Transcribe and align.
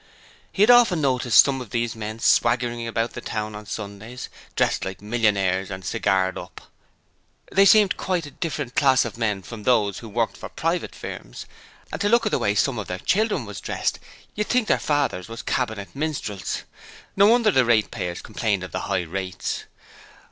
He 0.51 0.63
had 0.63 0.71
often 0.71 0.99
noticed 0.99 1.43
some 1.45 1.61
of 1.61 1.69
these 1.69 1.95
men 1.95 2.17
swaggering 2.17 2.87
about 2.87 3.13
the 3.13 3.21
town 3.21 3.53
on 3.53 3.67
Sundays, 3.67 4.29
dressed 4.55 4.83
like 4.83 4.99
millionaires 4.99 5.69
and 5.69 5.85
cigared 5.85 6.39
up! 6.39 6.59
They 7.51 7.65
seemed 7.65 7.97
quite 7.97 8.25
a 8.25 8.31
different 8.31 8.73
class 8.73 9.05
of 9.05 9.15
men 9.15 9.43
from 9.43 9.61
those 9.61 9.99
who 9.99 10.09
worked 10.09 10.37
for 10.37 10.49
private 10.49 10.95
firms, 10.95 11.45
and 11.91 12.01
to 12.01 12.09
look 12.09 12.25
at 12.25 12.31
the 12.31 12.39
way 12.39 12.55
some 12.55 12.79
of 12.79 12.87
their 12.87 12.97
children 12.97 13.45
was 13.45 13.61
dressed 13.61 13.99
you'd 14.33 14.47
think 14.47 14.67
their 14.67 14.79
fathers 14.79 15.27
was 15.29 15.43
Cabinet 15.43 15.89
Minstrels! 15.95 16.63
No 17.15 17.27
wonder 17.27 17.51
the 17.51 17.63
ratepayers 17.63 18.23
complained 18.23 18.63
ot 18.63 18.71
the 18.71 18.79
high 18.89 19.03
rates. 19.03 19.65